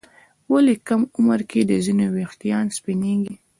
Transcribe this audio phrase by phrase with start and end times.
[0.51, 3.33] ولې کم عمر کې د ځینو ويښتان سپینېږي؟